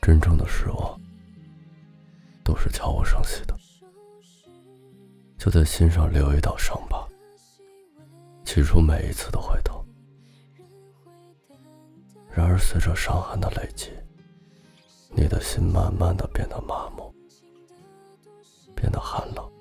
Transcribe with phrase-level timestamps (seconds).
[0.00, 1.00] 真正的失望，
[2.42, 3.54] 都是悄无声息的，
[5.38, 7.06] 就在心上留一道伤疤。
[8.44, 9.84] 起初每一次都回头，
[12.32, 13.90] 然而随着伤痕的累积，
[15.10, 17.14] 你的心慢慢的变得麻木，
[18.74, 19.52] 变得寒冷，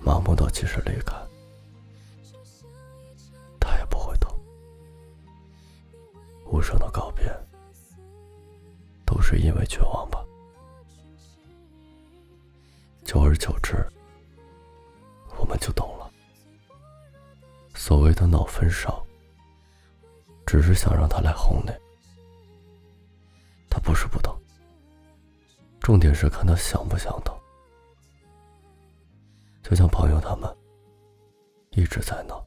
[0.00, 1.14] 麻木到即使离开，
[6.52, 7.24] 无声的告别，
[9.06, 10.22] 都是因为绝望吧。
[13.04, 13.74] 久而久之，
[15.38, 16.12] 我们就懂了。
[17.74, 19.02] 所谓的闹分手，
[20.46, 21.72] 只是想让他来哄你。
[23.70, 24.38] 他不是不懂，
[25.80, 27.34] 重点是看他想不想懂。
[29.62, 30.54] 就像朋友他们，
[31.70, 32.46] 一直在闹，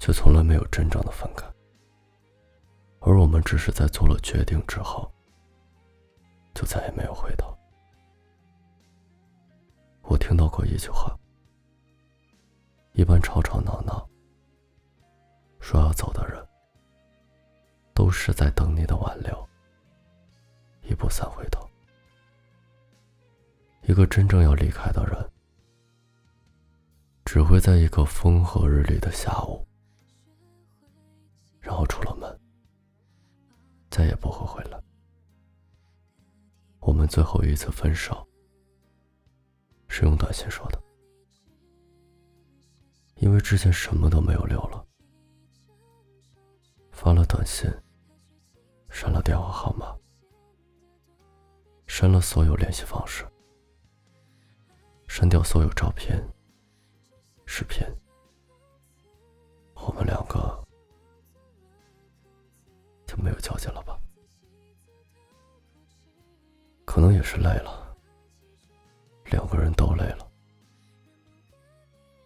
[0.00, 1.46] 却从来没有真正的分开。
[3.42, 5.10] 只是在做了决定之后，
[6.54, 7.56] 就再也没有回头。
[10.02, 11.14] 我听到过一句话：
[12.92, 14.08] 一般吵吵闹闹。
[15.60, 16.42] 说要走的人，
[17.92, 19.48] 都是在等你的挽留。
[20.82, 21.68] 一步三回头，
[23.82, 25.30] 一个真正要离开的人，
[27.26, 29.62] 只会在一个风和日丽的下午，
[31.60, 32.16] 然后出了，
[33.90, 34.80] 再也不会回来。
[36.80, 38.26] 我们最后一次分手，
[39.88, 40.82] 是用短信说的，
[43.16, 44.84] 因为之前什么都没有留了。
[46.90, 47.70] 发了短信，
[48.88, 49.96] 删了电话号码，
[51.86, 53.24] 删了所有联系方式，
[55.06, 56.20] 删掉所有照片、
[57.46, 57.86] 视频。
[59.74, 60.26] 我们两
[63.28, 63.98] 没有交集了吧？
[66.86, 67.94] 可能也是累了，
[69.26, 70.26] 两个人都累了，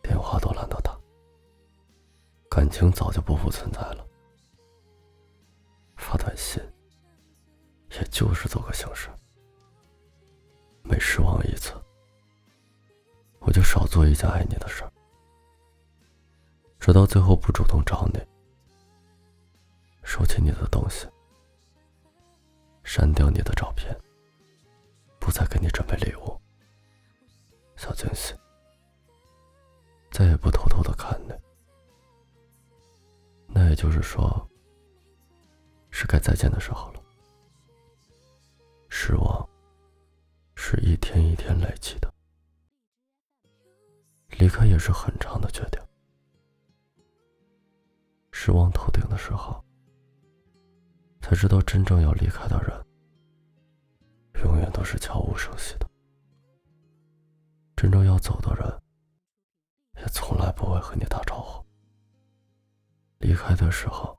[0.00, 0.96] 电话都懒得打，
[2.48, 4.06] 感情早就不复存在了。
[5.96, 6.62] 发短信，
[7.90, 9.10] 也就是做个形式。
[10.84, 11.72] 每失望一次，
[13.40, 14.92] 我就少做一件爱你的事儿。
[16.78, 18.20] 直到最后不主动找你，
[20.02, 21.06] 收起你的东西，
[22.84, 23.96] 删掉你的照片，
[25.18, 26.40] 不再给你准备礼物、
[27.76, 28.34] 小惊喜，
[30.10, 31.32] 再也不偷偷的看你。
[33.48, 34.48] 那也就是说。
[35.94, 37.02] 是该再见的时候了。
[38.88, 39.46] 失望
[40.56, 42.12] 是一天一天累积的，
[44.38, 45.78] 离开也是很长的决定。
[48.32, 49.62] 失望透顶的时候，
[51.22, 55.88] 才知道真正要离开的人，永远都是悄无声息的。
[57.74, 58.82] 真正要走的人，
[60.02, 61.64] 也从来不会和你打招呼。
[63.20, 64.14] 离开的时候。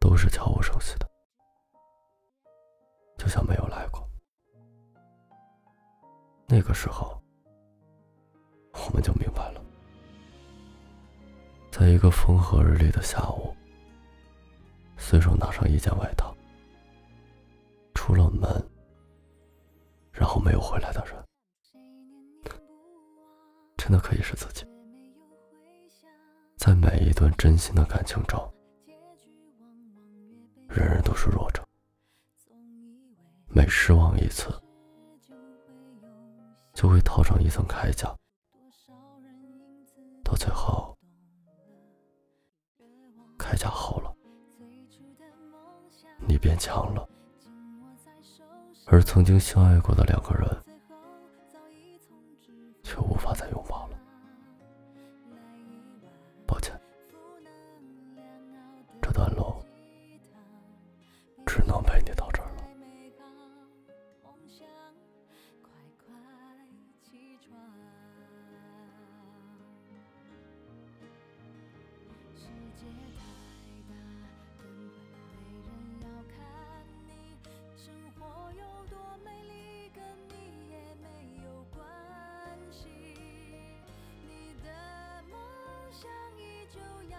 [0.00, 1.10] 都是悄无声息的，
[3.18, 4.08] 就像没有来过。
[6.46, 7.20] 那个时候，
[8.72, 9.60] 我们就明白了，
[11.72, 13.54] 在一个风和日丽的下午，
[14.98, 16.36] 随手拿上一件外套，
[17.94, 18.50] 出了门，
[20.12, 21.24] 然后没有回来的人，
[23.78, 24.66] 真的可以是自己。
[26.56, 28.38] 在每一段真心的感情中。
[30.68, 31.66] 人人都是弱者，
[33.48, 34.50] 每失望一次，
[36.74, 38.14] 就会套上一层铠甲，
[40.22, 40.94] 到最后，
[43.38, 44.07] 铠甲厚了，
[46.38, 47.08] 变强了，
[48.86, 50.48] 而曾经相爱过的两个人，
[52.82, 53.98] 却无法再拥抱了。
[56.46, 56.78] 抱歉。
[61.40, 61.74] 是乌
[72.00, 72.78] 云，谁会？
[72.78, 73.47] 记得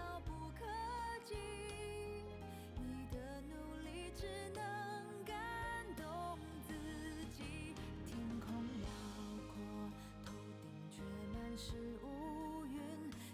[0.00, 0.64] 遥不可
[1.26, 1.34] 及
[2.78, 5.36] 你的努力只能感
[5.94, 6.72] 动自
[7.36, 7.74] 己
[8.06, 8.48] 天空
[8.80, 8.88] 辽
[9.48, 9.92] 阔
[10.24, 10.32] 头
[10.62, 11.02] 顶却
[11.34, 12.80] 满是乌云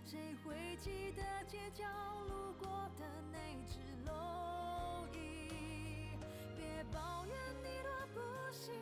[0.05, 1.85] 谁会记得街角
[2.29, 2.67] 路过
[2.99, 6.19] 的那只蝼蚁
[6.57, 8.21] 别抱怨你多不
[8.53, 8.75] 幸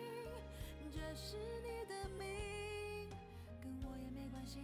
[0.91, 3.11] 这是你的命
[3.61, 4.59] 跟我也没关系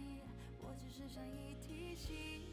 [0.59, 2.50] 我只是善意提醒。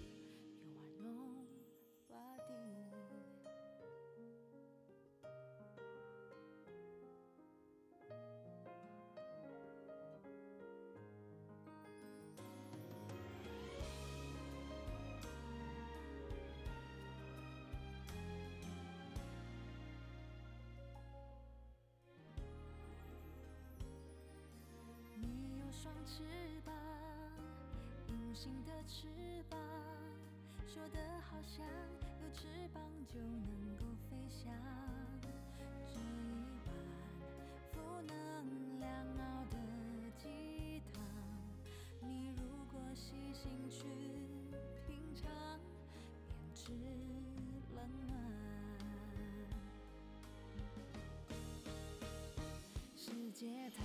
[28.39, 29.09] 心的翅
[29.51, 29.59] 膀，
[30.73, 30.99] 说的
[31.29, 31.67] 好像
[32.23, 32.81] 有翅膀
[33.13, 34.55] 就能够飞翔。
[35.89, 36.71] 这一碗
[37.73, 38.15] 负能
[38.79, 38.89] 量
[39.19, 39.57] 熬的
[40.23, 41.03] 鸡汤，
[42.01, 43.83] 你如果细心去
[44.87, 45.29] 品尝，
[45.93, 45.99] 便
[46.55, 46.71] 知
[47.75, 48.15] 冷暖。
[52.95, 53.83] 世界太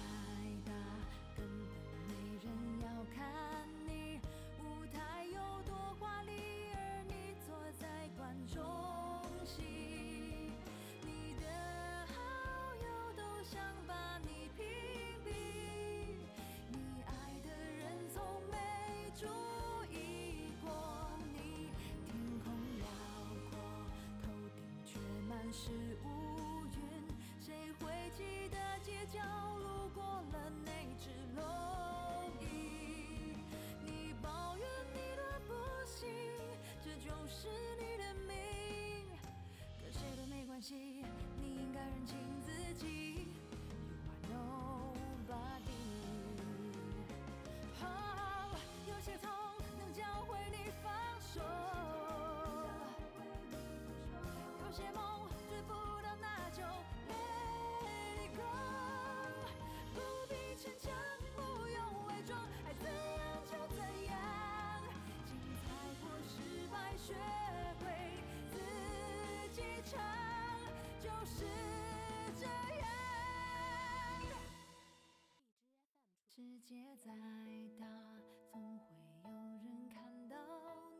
[29.03, 29.19] 街角
[29.57, 30.01] 路过
[30.31, 31.41] 了那只蝼
[32.39, 33.35] 蚁？
[33.83, 35.53] 你抱怨你的不
[35.85, 36.07] 幸，
[36.81, 37.49] 这就是
[37.81, 38.33] 你的命，
[39.81, 41.03] 跟谁都没关系，
[41.41, 43.27] 你应该认清自己。
[44.29, 44.95] You are
[45.35, 45.83] nobody。
[48.87, 49.29] 有些痛
[49.79, 51.41] 能教会你放手，
[54.65, 55.12] 有些梦。
[71.25, 71.45] 是
[72.39, 72.87] 这样。
[76.25, 77.11] 世界再
[77.79, 77.85] 大，
[78.51, 78.85] 总会
[79.23, 79.29] 有
[79.63, 80.35] 人看到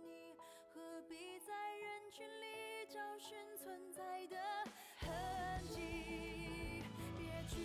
[0.01, 0.33] 你，
[0.73, 4.35] 何必在人群里找寻存在的
[4.97, 5.11] 痕
[5.67, 6.83] 迹？
[7.17, 7.57] 别去。